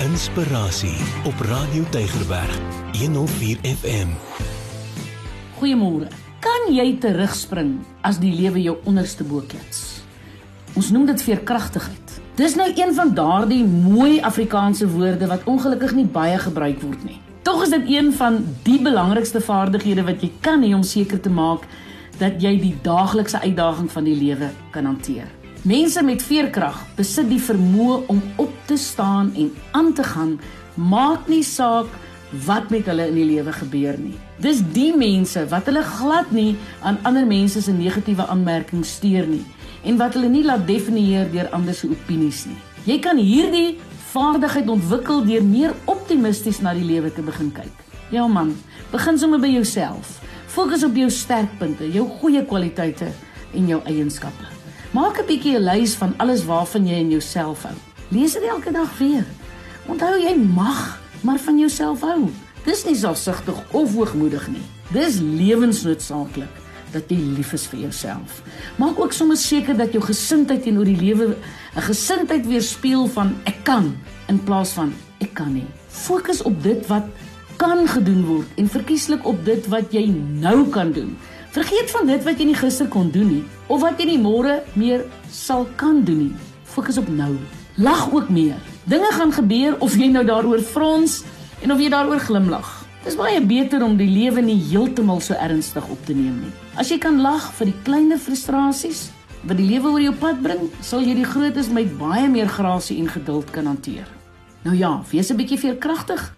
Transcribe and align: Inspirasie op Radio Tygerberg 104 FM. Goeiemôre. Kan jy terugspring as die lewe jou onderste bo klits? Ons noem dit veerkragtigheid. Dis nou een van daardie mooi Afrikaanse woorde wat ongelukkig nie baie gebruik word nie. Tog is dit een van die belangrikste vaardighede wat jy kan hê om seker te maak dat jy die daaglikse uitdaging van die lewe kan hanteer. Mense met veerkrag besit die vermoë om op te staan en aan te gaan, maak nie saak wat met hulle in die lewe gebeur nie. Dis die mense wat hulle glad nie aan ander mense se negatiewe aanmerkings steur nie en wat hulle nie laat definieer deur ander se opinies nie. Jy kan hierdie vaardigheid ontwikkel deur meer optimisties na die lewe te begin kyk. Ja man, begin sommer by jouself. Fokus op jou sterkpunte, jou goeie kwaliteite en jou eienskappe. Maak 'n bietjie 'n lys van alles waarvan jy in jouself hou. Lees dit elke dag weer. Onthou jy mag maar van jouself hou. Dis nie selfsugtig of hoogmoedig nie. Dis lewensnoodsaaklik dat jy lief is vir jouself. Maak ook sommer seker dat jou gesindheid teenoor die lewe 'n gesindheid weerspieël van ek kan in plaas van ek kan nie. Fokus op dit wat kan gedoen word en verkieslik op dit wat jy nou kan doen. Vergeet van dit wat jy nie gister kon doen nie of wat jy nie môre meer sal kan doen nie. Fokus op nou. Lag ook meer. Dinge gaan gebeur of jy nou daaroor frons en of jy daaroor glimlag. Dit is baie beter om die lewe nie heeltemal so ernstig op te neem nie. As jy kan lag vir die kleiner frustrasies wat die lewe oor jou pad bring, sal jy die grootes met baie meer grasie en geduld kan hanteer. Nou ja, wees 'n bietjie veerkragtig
Inspirasie 0.00 0.96
op 1.28 1.40
Radio 1.40 1.84
Tygerberg 1.90 2.58
104 2.92 3.58
FM. 3.62 4.08
Goeiemôre. 5.58 6.06
Kan 6.40 6.70
jy 6.72 6.94
terugspring 7.02 7.74
as 8.00 8.16
die 8.16 8.30
lewe 8.32 8.62
jou 8.64 8.78
onderste 8.88 9.26
bo 9.28 9.44
klits? 9.44 10.00
Ons 10.72 10.88
noem 10.94 11.04
dit 11.10 11.20
veerkragtigheid. 11.20 12.14
Dis 12.40 12.56
nou 12.56 12.70
een 12.72 12.94
van 12.96 13.12
daardie 13.12 13.60
mooi 13.68 14.22
Afrikaanse 14.24 14.88
woorde 14.88 15.28
wat 15.28 15.44
ongelukkig 15.44 15.92
nie 15.98 16.06
baie 16.08 16.38
gebruik 16.40 16.80
word 16.80 17.04
nie. 17.04 17.18
Tog 17.44 17.66
is 17.66 17.74
dit 17.76 17.92
een 17.98 18.08
van 18.16 18.40
die 18.64 18.78
belangrikste 18.80 19.44
vaardighede 19.44 20.06
wat 20.08 20.24
jy 20.24 20.32
kan 20.40 20.64
hê 20.64 20.72
om 20.72 20.86
seker 20.86 21.20
te 21.20 21.28
maak 21.28 21.68
dat 22.16 22.40
jy 22.40 22.56
die 22.56 22.72
daaglikse 22.88 23.44
uitdaging 23.44 23.92
van 23.92 24.08
die 24.08 24.16
lewe 24.16 24.48
kan 24.72 24.88
hanteer. 24.88 25.28
Mense 25.60 26.00
met 26.00 26.22
veerkrag 26.24 26.78
besit 26.96 27.28
die 27.28 27.42
vermoë 27.44 27.98
om 28.08 28.22
op 28.40 28.49
te 28.70 28.78
staan 28.78 29.32
en 29.34 29.50
aan 29.74 29.92
te 29.92 30.06
gaan, 30.06 30.38
maak 30.74 31.26
nie 31.28 31.42
saak 31.42 31.90
wat 32.46 32.70
met 32.70 32.86
hulle 32.86 33.08
in 33.10 33.16
die 33.18 33.26
lewe 33.26 33.52
gebeur 33.52 33.96
nie. 33.98 34.14
Dis 34.38 34.62
die 34.74 34.92
mense 34.96 35.42
wat 35.50 35.66
hulle 35.66 35.82
glad 35.82 36.30
nie 36.34 36.54
aan 36.86 37.00
ander 37.08 37.26
mense 37.26 37.62
se 37.62 37.74
negatiewe 37.74 38.26
aanmerkings 38.30 38.94
steur 39.00 39.26
nie 39.26 39.42
en 39.82 39.98
wat 39.98 40.14
hulle 40.14 40.28
nie 40.30 40.44
laat 40.44 40.66
definieer 40.68 41.30
deur 41.32 41.48
ander 41.56 41.74
se 41.74 41.88
opinies 41.90 42.44
nie. 42.46 42.58
Jy 42.86 43.00
kan 43.02 43.18
hierdie 43.18 43.78
vaardigheid 44.12 44.70
ontwikkel 44.70 45.24
deur 45.26 45.44
meer 45.46 45.74
optimisties 45.90 46.62
na 46.62 46.74
die 46.76 46.86
lewe 46.86 47.10
te 47.14 47.24
begin 47.26 47.50
kyk. 47.56 47.84
Ja 48.14 48.26
man, 48.30 48.54
begin 48.92 49.18
sommer 49.18 49.42
by 49.42 49.50
jouself. 49.50 50.18
Fokus 50.50 50.84
op 50.86 50.96
jou 50.98 51.10
sterkpunte, 51.10 51.86
jou 51.94 52.06
goeie 52.20 52.42
kwaliteite 52.46 53.10
en 53.54 53.68
jou 53.70 53.82
eienskappe. 53.86 54.46
Maak 54.94 55.20
'n 55.20 55.26
bietjie 55.26 55.58
'n 55.58 55.64
lys 55.64 55.94
van 55.94 56.14
alles 56.18 56.44
waarvan 56.44 56.86
jy 56.86 56.98
in 56.98 57.10
jouself 57.10 57.62
hou. 57.62 57.89
Lees 58.10 58.32
dit 58.34 58.42
elke 58.42 58.72
dag 58.74 58.90
weer. 58.98 59.26
Onthou 59.86 60.16
jy 60.18 60.32
mag 60.34 60.98
maar 61.22 61.38
van 61.38 61.58
jouself 61.58 62.00
hou. 62.02 62.26
Dis 62.64 62.82
nie 62.84 62.96
selfsugtig 62.98 63.54
of 63.70 63.94
hoogmoedig 63.94 64.48
nie. 64.50 64.64
Dis 64.90 65.20
lewensnoodsaaklik 65.22 66.58
dat 66.90 67.06
jy 67.06 67.20
lief 67.36 67.52
is 67.54 67.68
vir 67.70 67.84
jouself. 67.84 68.40
Maak 68.82 68.98
ook 68.98 69.14
sommer 69.14 69.38
seker 69.38 69.78
dat 69.78 69.94
jou 69.94 70.02
gesindheid 70.02 70.64
teenoor 70.66 70.90
die 70.90 70.98
lewe 70.98 71.36
'n 71.76 71.86
gesindheid 71.86 72.46
weerspieël 72.46 73.06
van 73.06 73.36
ek 73.44 73.62
kan 73.62 73.94
in 74.26 74.42
plaas 74.42 74.72
van 74.72 74.92
ek 75.20 75.34
kan 75.34 75.52
nie. 75.52 75.66
Fokus 75.88 76.42
op 76.42 76.62
dit 76.62 76.86
wat 76.86 77.06
kan 77.56 77.86
gedoen 77.86 78.24
word 78.24 78.48
en 78.56 78.68
verkieslik 78.68 79.26
op 79.26 79.44
dit 79.44 79.66
wat 79.68 79.92
jy 79.92 80.06
nou 80.40 80.68
kan 80.68 80.92
doen. 80.92 81.16
Vergeet 81.50 81.90
van 81.90 82.06
dit 82.06 82.24
wat 82.24 82.38
jy 82.38 82.44
nie 82.44 82.58
gister 82.58 82.88
kon 82.88 83.10
doen 83.10 83.28
nie 83.28 83.44
of 83.68 83.80
wat 83.80 83.98
jy 83.98 84.06
nie 84.06 84.18
môre 84.18 84.62
meer 84.74 85.04
sal 85.30 85.68
kan 85.76 86.04
doen 86.04 86.18
nie. 86.18 86.34
Fokus 86.64 86.98
op 86.98 87.08
nou. 87.08 87.59
Lag 87.76 88.12
ook 88.12 88.28
meer. 88.28 88.56
Dinge 88.84 89.12
gaan 89.12 89.32
gebeur 89.32 89.76
of 89.78 89.94
jy 89.94 90.08
nou 90.10 90.24
daaroor 90.26 90.60
frons 90.60 91.22
en 91.62 91.72
of 91.72 91.78
jy 91.78 91.90
daaroor 91.92 92.20
glimlag. 92.20 92.68
Dit 93.04 93.12
is 93.12 93.18
baie 93.18 93.40
beter 93.40 93.84
om 93.84 93.94
die 93.96 94.08
lewe 94.10 94.42
nie 94.42 94.58
heeltemal 94.58 95.20
so 95.20 95.34
ernstig 95.38 95.86
op 95.88 96.00
te 96.04 96.12
neem 96.12 96.40
nie. 96.42 96.52
As 96.76 96.90
jy 96.90 96.98
kan 96.98 97.20
lag 97.22 97.52
vir 97.56 97.70
die 97.70 97.78
kleiner 97.86 98.18
frustrasies 98.18 99.10
wat 99.46 99.56
die 99.56 99.68
lewe 99.70 99.94
oor 99.94 100.02
jou 100.02 100.12
pad 100.20 100.42
bring, 100.42 100.66
sal 100.84 101.00
jy 101.00 101.14
die 101.16 101.28
grootes 101.28 101.70
met 101.72 101.94
baie 101.98 102.26
meer 102.28 102.50
grasie 102.50 102.98
en 103.00 103.08
geduld 103.08 103.48
kan 103.54 103.70
hanteer. 103.70 104.08
Nou 104.66 104.76
ja, 104.76 105.00
wees 105.12 105.30
'n 105.30 105.36
bietjie 105.36 105.58
veerkragtig 105.58 106.34